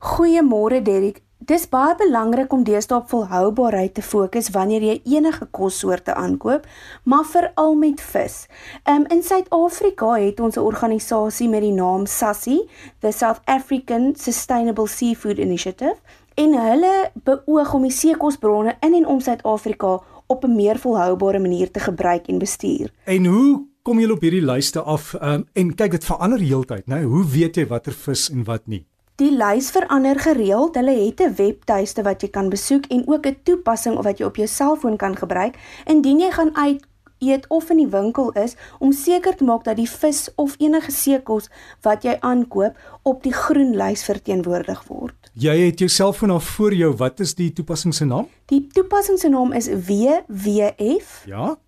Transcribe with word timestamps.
Goeiemôre 0.00 0.80
Derek. 0.80 1.18
Dis 1.44 1.66
baie 1.68 1.92
belangrik 2.00 2.52
om 2.56 2.62
deesdae 2.64 3.02
op 3.02 3.10
volhoubaarheid 3.10 3.92
te 3.98 4.04
fokus 4.04 4.46
wanneer 4.54 4.86
jy 4.86 4.94
enige 5.12 5.44
kossoorte 5.52 6.14
aankoop, 6.16 6.64
maar 7.04 7.26
veral 7.28 7.76
met 7.76 8.00
vis. 8.00 8.46
Um 8.88 9.04
in 9.12 9.20
Suid-Afrika 9.20 10.14
het 10.22 10.40
ons 10.40 10.56
'n 10.56 10.64
organisasie 10.64 11.48
met 11.48 11.60
die 11.60 11.76
naam 11.76 12.06
SASSI, 12.06 12.58
the 13.00 13.12
South 13.12 13.40
African 13.44 14.14
Sustainable 14.16 14.86
Seafood 14.86 15.38
Initiative, 15.38 15.96
en 16.34 16.54
hulle 16.54 17.10
beoog 17.24 17.74
om 17.74 17.82
die 17.82 17.92
seekosbronne 17.92 18.76
in 18.80 18.94
en 18.94 19.06
om 19.06 19.20
Suid-Afrika 19.20 20.00
op 20.26 20.44
'n 20.44 20.54
meer 20.54 20.78
volhoubare 20.78 21.38
manier 21.38 21.70
te 21.70 21.80
gebruik 21.80 22.26
en 22.26 22.38
bestuur. 22.38 22.92
En 23.04 23.24
hoe 23.24 23.66
kom 23.82 23.98
jy 24.00 24.10
op 24.10 24.20
hierdie 24.20 24.44
lyste 24.44 24.80
af? 24.80 25.14
Um 25.22 25.44
en 25.52 25.74
kyk 25.74 25.90
dit 25.90 26.04
verander 26.04 26.38
heeltyd, 26.38 26.86
né? 26.86 26.94
Nou, 26.94 27.04
hoe 27.04 27.26
weet 27.26 27.56
jy 27.56 27.66
watter 27.66 27.92
vis 27.92 28.30
en 28.30 28.44
wat 28.44 28.66
nie? 28.66 28.86
Die 29.20 29.34
lys 29.36 29.66
verander 29.68 30.16
gereeld. 30.16 30.74
Hulle 30.80 30.94
het 30.96 31.20
'n 31.20 31.34
webtuiste 31.36 32.02
wat 32.02 32.22
jy 32.22 32.28
kan 32.28 32.48
besoek 32.48 32.86
en 32.86 33.02
ook 33.08 33.26
'n 33.26 33.36
toepassing 33.42 34.02
wat 34.02 34.18
jy 34.18 34.24
op 34.24 34.36
jou 34.36 34.48
selfoon 34.48 34.96
kan 34.96 35.16
gebruik 35.16 35.54
indien 35.84 36.18
jy 36.20 36.30
gaan 36.30 36.56
uit 36.56 36.86
eet 37.18 37.46
of 37.48 37.70
in 37.70 37.76
die 37.76 37.88
winkel 37.88 38.32
is 38.32 38.56
om 38.78 38.92
seker 38.92 39.36
te 39.36 39.44
maak 39.44 39.64
dat 39.64 39.76
die 39.76 39.90
vis 39.90 40.28
of 40.36 40.54
enige 40.58 40.90
seekos 40.90 41.48
wat 41.80 42.02
jy 42.02 42.16
aankoop 42.20 42.76
op 43.02 43.22
die 43.22 43.32
groen 43.32 43.76
lys 43.76 44.04
verteenwoordig 44.04 44.84
word. 44.88 45.30
Jy 45.32 45.58
het 45.66 45.78
jou 45.78 45.88
selfoon 45.88 46.30
af 46.30 46.44
voor 46.44 46.74
jou. 46.74 46.96
Wat 46.96 47.20
is 47.20 47.34
die 47.34 47.52
toepassing 47.52 47.94
se 47.94 48.04
naam? 48.04 48.28
Die 48.46 48.66
toepassing 48.66 49.18
se 49.18 49.28
naam 49.28 49.52
is 49.52 49.68
WWF. 49.68 51.22
Ja. 51.26 51.58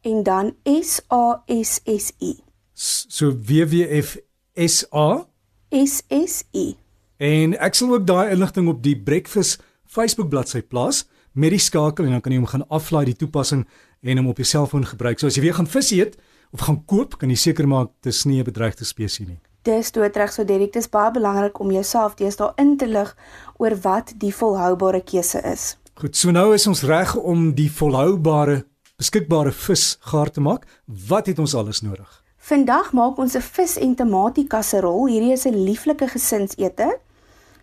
En 0.00 0.22
dan 0.22 0.54
S 0.64 1.00
A 1.10 1.42
S 1.46 1.80
S 1.84 2.12
I. 2.20 2.36
So 2.74 3.32
WWF 3.32 4.16
S 4.54 4.86
A 4.92 5.26
S 5.68 6.02
S 6.08 6.44
I. 6.54 6.81
En 7.22 7.52
ek 7.62 7.76
sal 7.78 7.92
ook 7.94 8.06
daai 8.06 8.32
inligting 8.34 8.66
op 8.66 8.80
die 8.82 8.96
Breakfast 8.98 9.60
Facebook 9.86 10.30
bladsy 10.32 10.58
plaas 10.66 11.04
met 11.38 11.52
die 11.54 11.60
skakel 11.62 12.08
en 12.08 12.16
dan 12.16 12.22
kan 12.24 12.32
jy 12.34 12.40
hom 12.40 12.48
gaan 12.50 12.64
aflaai 12.66 13.04
die 13.12 13.18
toepassing 13.20 13.62
en 14.02 14.18
hom 14.18 14.32
op 14.32 14.40
jou 14.42 14.46
selfoon 14.48 14.82
gebruik. 14.88 15.20
So 15.20 15.30
as 15.30 15.36
jy 15.38 15.44
weer 15.44 15.54
gaan 15.54 15.70
vis 15.70 15.92
eet 15.94 16.16
of 16.50 16.64
gaan 16.66 16.80
koop, 16.90 17.14
kan 17.20 17.30
jy 17.30 17.38
seker 17.38 17.68
maak 17.70 17.92
dis 18.02 18.24
nie 18.26 18.40
'n 18.40 18.44
bedreigde 18.44 18.84
spesies 18.84 19.28
nie. 19.28 19.38
Dis 19.62 19.92
doodreg 19.92 20.32
so 20.32 20.44
direk. 20.44 20.72
Dit 20.72 20.82
is 20.82 20.88
baie 20.90 21.10
belangrik 21.10 21.60
om 21.60 21.70
jouself 21.70 22.16
deesdae 22.16 22.52
in 22.56 22.76
te 22.76 22.86
lig 22.86 23.16
oor 23.58 23.76
wat 23.82 24.14
die 24.18 24.34
volhoubare 24.34 25.00
keuse 25.00 25.40
is. 25.44 25.76
Goed, 25.94 26.16
so 26.16 26.30
nou 26.30 26.54
is 26.54 26.66
ons 26.66 26.82
reg 26.82 27.14
om 27.16 27.54
die 27.54 27.70
volhoubare 27.70 28.64
beskikbare 28.96 29.52
vis 29.52 29.96
gaar 30.00 30.30
te 30.30 30.40
maak. 30.40 30.66
Wat 31.08 31.26
het 31.26 31.38
ons 31.38 31.54
alles 31.54 31.82
nodig? 31.82 32.22
Vandag 32.38 32.92
maak 32.92 33.18
ons 33.18 33.36
'n 33.36 33.40
vis 33.40 33.78
en 33.78 33.94
tamatie 33.94 34.46
kasserol. 34.46 35.06
Hierdie 35.06 35.32
is 35.32 35.46
'n 35.46 35.64
lieflike 35.64 36.08
gesinsete. 36.08 36.98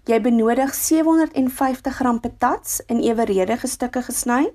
Jy 0.09 0.17
benodig 0.25 0.71
750 0.73 1.93
gram 1.99 2.17
patats 2.19 2.79
in 2.89 2.97
eweredige 3.05 3.67
stukke 3.69 4.01
gesny, 4.01 4.47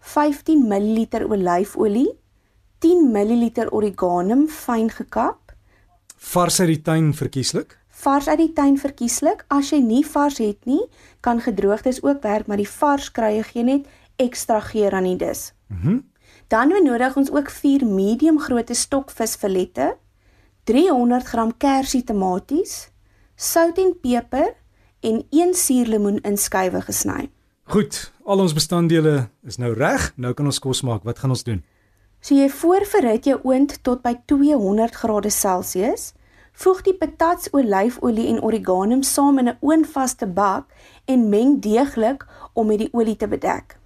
15 0.00 0.62
ml 0.64 1.26
olyfolie, 1.28 2.14
10 2.80 3.10
ml 3.12 3.66
oregano 3.68 4.46
fyn 4.48 4.88
gekap, 4.88 5.52
vars 6.16 6.60
uit 6.60 6.70
die 6.70 6.82
tuin 6.82 7.10
verkieslik. 7.12 7.74
Vars 8.00 8.30
uit 8.32 8.38
die 8.38 8.52
tuin 8.56 8.78
verkieslik. 8.80 9.44
As 9.52 9.74
jy 9.74 9.82
nie 9.82 10.04
vars 10.06 10.38
het 10.40 10.64
nie, 10.64 10.80
kan 11.20 11.42
gedroogdes 11.44 12.00
ook 12.02 12.22
werk, 12.22 12.46
maar 12.46 12.56
die 12.56 12.68
vars 12.68 13.10
kry 13.12 13.42
jy 13.52 13.64
net 13.66 13.90
ekstra 14.16 14.60
geur 14.70 14.94
aan 14.94 15.04
die 15.10 15.16
dis. 15.16 15.52
Mhm. 15.68 15.88
Mm 15.88 16.04
Dan 16.48 16.68
benodig 16.72 17.16
ons 17.16 17.30
ook 17.30 17.50
4 17.50 17.84
medium 17.84 18.38
grootte 18.40 18.74
stokvisfilette, 18.74 19.96
300 20.64 21.26
gram 21.26 21.52
kersie 21.56 22.04
tomaties, 22.04 22.88
sout 23.36 23.76
en 23.78 23.92
peper 24.00 24.54
en 25.00 25.26
een 25.30 25.54
suurlemoen 25.54 26.20
in 26.22 26.36
skywe 26.36 26.80
gesny. 26.80 27.30
Goed, 27.68 28.12
al 28.24 28.40
ons 28.40 28.54
bestanddele 28.56 29.28
is 29.44 29.58
nou 29.60 29.74
reg. 29.76 30.12
Nou 30.16 30.32
kan 30.34 30.46
ons 30.48 30.58
kos 30.58 30.82
maak. 30.82 31.02
Wat 31.04 31.18
gaan 31.18 31.34
ons 31.34 31.44
doen? 31.44 31.62
So 32.20 32.34
jy 32.34 32.48
voorverhit 32.50 33.28
jou 33.28 33.38
oond 33.44 33.76
tot 33.86 34.00
by 34.02 34.14
200 34.26 34.96
grade 34.96 35.30
Celsius. 35.30 36.12
Voeg 36.58 36.80
die 36.82 36.94
patats, 36.98 37.50
olyfolie 37.54 38.26
en 38.32 38.40
oregano 38.42 39.02
saam 39.02 39.38
in 39.38 39.48
'n 39.48 39.58
oonvaste 39.60 40.26
bak 40.26 40.64
en 41.04 41.28
meng 41.28 41.60
deeglik 41.60 42.26
om 42.52 42.66
met 42.66 42.78
die 42.78 42.92
olie 42.92 43.16
te 43.16 43.28
bedek. 43.28 43.78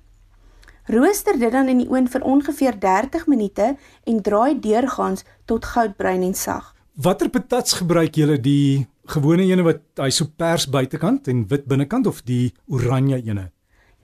Rooster 0.86 1.38
dit 1.38 1.52
dan 1.52 1.68
in 1.68 1.78
die 1.78 1.88
oond 1.90 2.10
vir 2.10 2.22
ongeveer 2.22 2.78
30 2.78 3.26
minute 3.26 3.76
en 4.04 4.22
draai 4.22 4.60
deurgaans 4.60 5.24
tot 5.44 5.64
goudbruin 5.64 6.22
en 6.22 6.34
sag. 6.34 6.74
Watter 6.94 7.28
patats 7.28 7.72
gebruik 7.72 8.14
julle 8.14 8.40
die 8.40 8.86
gewone 9.10 9.46
ene 9.48 9.64
wat 9.66 9.82
hy 9.98 10.10
so 10.10 10.30
pers 10.36 10.68
buitekant 10.70 11.28
en 11.28 11.46
wit 11.48 11.66
binnekant 11.66 12.06
of 12.06 12.22
die 12.28 12.52
oranje 12.66 13.22
ene? 13.22 13.50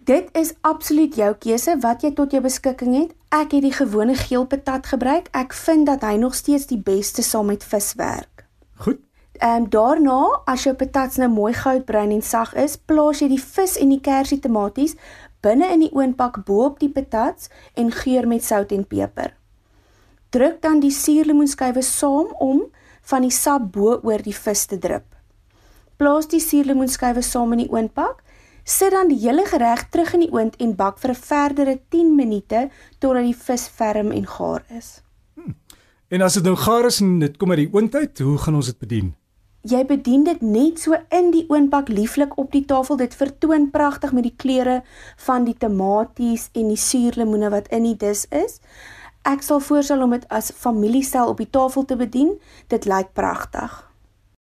Dit 0.08 0.30
is 0.32 0.54
absoluut 0.64 1.14
jou 1.14 1.34
keuse 1.36 1.74
wat 1.82 2.02
jy 2.02 2.14
tot 2.16 2.32
jou 2.32 2.40
beskikking 2.40 2.94
het. 2.96 3.10
Ek 3.28 3.52
het 3.52 3.62
die 3.66 3.74
gewone 3.76 4.14
geel 4.16 4.46
patat 4.48 4.86
gebruik. 4.88 5.28
Ek 5.36 5.52
vind 5.52 5.84
dat 5.86 6.06
hy 6.06 6.16
nog 6.16 6.34
steeds 6.34 6.66
die 6.70 6.80
beste 6.80 7.22
saam 7.22 7.50
met 7.52 7.64
vis 7.64 7.92
werk. 8.00 8.46
Goed. 8.80 9.02
Ehm 9.38 9.62
um, 9.62 9.70
daarna, 9.70 10.20
as 10.46 10.64
jou 10.64 10.74
patats 10.74 11.20
nou 11.20 11.28
mooi 11.30 11.52
goudbruin 11.54 12.10
en 12.10 12.22
sag 12.22 12.54
is, 12.58 12.76
plaas 12.76 13.20
jy 13.20 13.28
die 13.28 13.42
vis 13.42 13.76
en 13.78 13.92
die 13.92 14.00
kersie 14.00 14.40
tomaties 14.40 14.96
binne 15.44 15.68
in 15.70 15.84
die 15.84 15.92
oonpak 15.94 16.40
bo-op 16.46 16.80
die 16.80 16.90
patats 16.90 17.50
en 17.78 17.92
geur 17.94 18.26
met 18.26 18.44
sout 18.44 18.72
en 18.74 18.86
peper. 18.86 19.36
Druk 20.34 20.58
dan 20.62 20.80
die 20.80 20.90
suurlemoenskywe 20.90 21.82
saam 21.82 22.32
om 22.42 22.64
van 23.10 23.24
die 23.24 23.34
sap 23.34 23.70
bo 23.72 23.98
oor 24.04 24.22
die 24.22 24.36
vis 24.36 24.66
te 24.66 24.78
drup. 24.78 25.06
Plaas 25.98 26.28
die 26.30 26.42
suurlemoenskywe 26.42 27.22
saam 27.26 27.54
in 27.56 27.64
die 27.64 27.70
oondpak. 27.72 28.22
Sit 28.68 28.92
dan 28.92 29.08
die 29.08 29.18
hele 29.22 29.46
gereg 29.48 29.86
terug 29.90 30.12
in 30.14 30.26
die 30.26 30.32
oond 30.34 30.58
en 30.62 30.74
bak 30.76 30.98
vir 31.02 31.10
'n 31.10 31.22
verdere 31.30 31.78
10 31.90 32.14
minute 32.16 32.70
totdat 33.00 33.24
die 33.24 33.38
vis 33.46 33.68
ferm 33.68 34.12
en 34.12 34.26
gaar 34.26 34.62
is. 34.68 35.02
Hmm. 35.34 35.56
En 36.08 36.22
as 36.22 36.34
dit 36.34 36.44
nou 36.44 36.56
gaar 36.56 36.86
is 36.86 37.00
en 37.00 37.18
dit 37.18 37.36
kom 37.36 37.50
uit 37.50 37.58
die 37.58 37.72
oond 37.72 37.94
uit, 37.94 38.18
hoe 38.18 38.38
gaan 38.38 38.54
ons 38.54 38.66
dit 38.66 38.78
bedien? 38.78 39.14
Jy 39.62 39.84
bedien 39.84 40.22
dit 40.24 40.40
net 40.40 40.78
so 40.78 40.94
in 41.10 41.30
die 41.30 41.44
oondpak 41.48 41.88
lieflik 41.88 42.38
op 42.38 42.52
die 42.52 42.64
tafel. 42.64 42.96
Dit 42.96 43.14
vertoon 43.14 43.70
pragtig 43.70 44.12
met 44.12 44.22
die 44.22 44.36
kleure 44.36 44.82
van 45.16 45.44
die 45.44 45.56
tomaties 45.58 46.48
en 46.52 46.68
die 46.68 46.76
suurlemoene 46.76 47.50
wat 47.50 47.68
in 47.68 47.82
die 47.82 47.96
dis 47.96 48.26
is. 48.30 48.60
Ek 49.28 49.42
sal 49.44 49.60
voorstel 49.60 50.02
om 50.02 50.14
dit 50.16 50.24
as 50.32 50.48
familiestel 50.56 51.28
op 51.28 51.36
die 51.42 51.50
tafel 51.52 51.84
te 51.84 51.96
bedien. 52.00 52.32
Dit 52.72 52.88
lyk 52.88 53.12
pragtig. 53.12 53.87